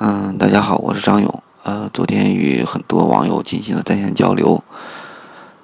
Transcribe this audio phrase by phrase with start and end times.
[0.00, 1.42] 嗯，大家好，我是张勇。
[1.64, 4.62] 呃，昨天与很多网友进行了在线交流，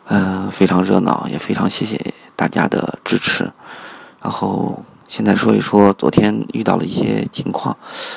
[0.06, 3.52] 嗯，非常热闹，也非常谢谢大家的支持。
[4.20, 7.76] 然后现在说一说昨天遇到了一些情况，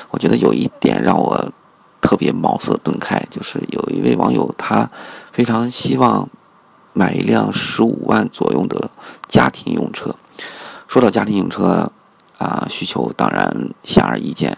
[0.09, 1.51] 我觉得有一点让我
[2.01, 4.89] 特别茅塞顿开，就是有一位网友他
[5.31, 6.27] 非常希望
[6.93, 8.89] 买一辆十五万左右的
[9.27, 10.15] 家庭用车。
[10.87, 11.91] 说到家庭用车
[12.39, 14.57] 啊，需求当然显而易见。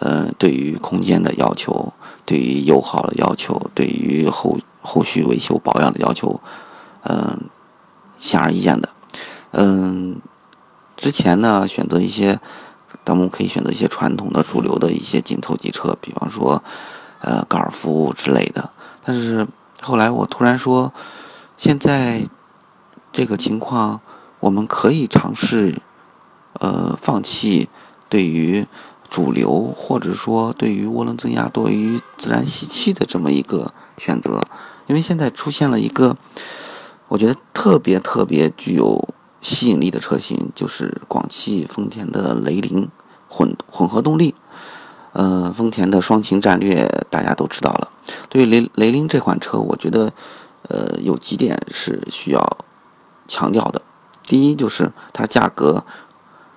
[0.00, 1.92] 呃，对于空间的要求，
[2.24, 6.40] 对于油耗的要求，对于后后续维修保养的要求，
[7.02, 7.38] 嗯，
[8.18, 8.88] 显而易见的。
[9.50, 10.16] 嗯，
[10.96, 12.40] 之前呢，选择一些，
[13.04, 16.62] 咱们可以选择一些传统的、主流的一些紧凑级车，比方说，
[17.20, 18.70] 呃，高尔夫之类的。
[19.04, 19.46] 但是
[19.82, 20.90] 后来我突然说，
[21.58, 22.26] 现在
[23.12, 24.00] 这个情况，
[24.40, 25.82] 我们可以尝试，
[26.54, 27.68] 呃，放弃
[28.08, 28.66] 对于。
[29.12, 34.42] 主流或者说对于涡轮增压多于自然吸气的这么一个选择，
[34.86, 36.16] 因为现在出现了一个
[37.08, 39.06] 我觉得特别特别具有
[39.42, 42.88] 吸引力的车型，就是广汽丰田的雷凌
[43.28, 44.34] 混混合动力。
[45.12, 47.90] 呃，丰田的双擎战略大家都知道了。
[48.30, 50.10] 对于雷雷凌这款车，我觉得
[50.70, 52.56] 呃有几点是需要
[53.28, 53.82] 强调的。
[54.22, 55.84] 第一就是它价格。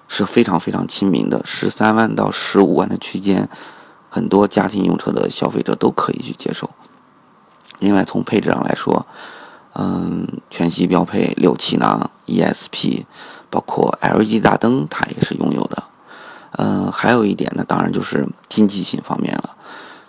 [0.08, 3.50] 是非常非常亲民的，十三万到十五万的区间，
[4.10, 6.70] 很多家庭用车的消费者都可以去接受。
[7.80, 9.06] 另外，从配置上来说，
[9.74, 13.06] 嗯，全系标配六气囊 ESP，
[13.50, 15.84] 包括 LED 大灯，它也是拥有的。
[16.58, 19.58] 嗯，还有一点呢，当然就是经济性方面了。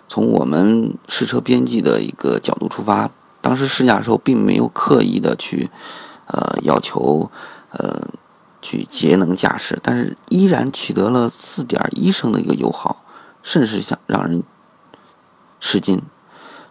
[0.07, 3.09] 从我们试车编辑的一个角度出发，
[3.41, 5.69] 当时试驾的时候并没有刻意的去，
[6.27, 7.29] 呃，要求，
[7.71, 8.07] 呃。
[8.67, 13.01] 去节能驾驶，但是依然取得了四点一升的一个油耗，
[13.41, 14.43] 甚是想让人
[15.61, 16.01] 吃惊。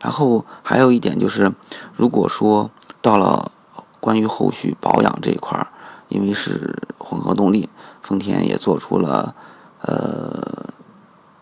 [0.03, 1.51] 然后还有一点就是，
[1.97, 3.51] 如果说到了
[3.99, 5.69] 关于后续保养这一块儿，
[6.09, 7.71] 因为是混合动力，
[8.03, 9.35] 丰田也做出了
[9.81, 10.67] 呃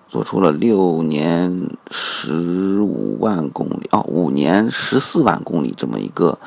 [0.09, 6.39] 做出了六年十五万公里哦，五年十四万公里这么一个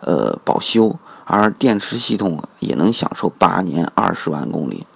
[0.00, 0.96] 呃保修。
[1.26, 4.86] 而电池系统也能享受八年二十万公里，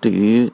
[0.00, 0.52] 对于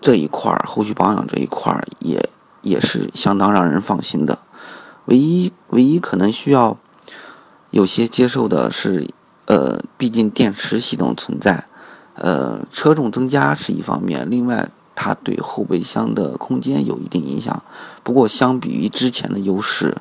[0.00, 2.28] 这一块儿后续保养这一块儿也
[2.60, 4.38] 也是相当让人放心的。
[5.06, 6.76] 唯一唯一可能需要
[7.70, 9.08] 有些接受的是，
[9.46, 11.64] 呃，毕竟电池系统存在，
[12.14, 17.62] 呃，车重增加是一方面，另外它对后备箱的空间有一定影响。
[18.02, 19.96] 不过相比于之前的优势，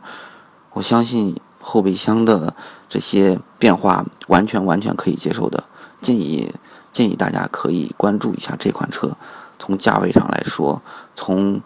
[0.73, 1.37] 我相信。
[1.65, 2.53] 后备箱的
[2.89, 5.63] 这些变化完全完全可以接受的，
[6.01, 6.53] 建议
[6.91, 9.15] 建议大家可以关注一下这款车。
[9.57, 10.81] 从价位上来说，
[11.15, 11.61] 从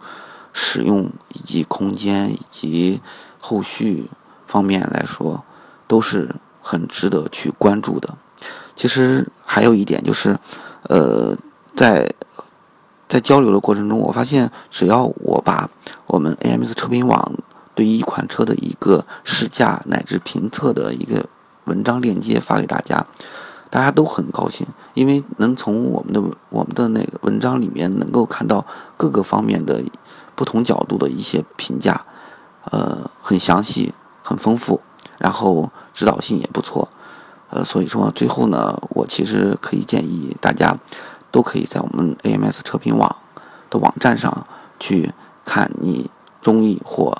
[0.52, 3.00] 使用以及空间以及
[3.40, 4.08] 后续
[4.46, 5.42] 方面来说，
[5.88, 8.16] 都是很值得去关注的。
[8.76, 10.38] 其实还有一点就是，
[10.84, 11.36] 呃，
[11.74, 12.14] 在
[13.08, 15.68] 在交流的过程中，我发现只要我把
[16.06, 17.32] 我们 AMS 车评网。
[17.78, 21.24] 对于一款车的一个试驾乃至评测的一个
[21.66, 23.06] 文章链接发给大家，
[23.70, 29.80] 大家都很高兴，因为能从我们的我们的那个文章里面能够看到各个方面的
[30.34, 32.04] 不同角度的一些评价，
[32.64, 33.94] 呃，很详细，
[34.24, 34.80] 很丰富，
[35.18, 36.88] 然后指导性也不错，
[37.50, 40.76] 呃，所以说最后呢，我其实可以建议大家
[41.30, 43.14] 都可以在我们 AMS 车评网
[43.70, 44.48] 的网站上
[44.80, 46.10] 去看你
[46.42, 47.16] 中意或。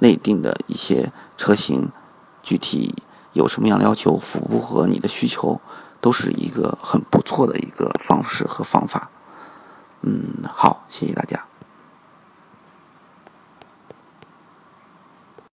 [0.00, 1.90] 内定的一些车型，
[2.42, 2.94] 具体
[3.32, 5.60] 有什么样的要求，符不符合你的需求，
[6.00, 9.10] 都是一个很不错的一个方式和方法。
[10.02, 11.49] 嗯，好，谢谢大家。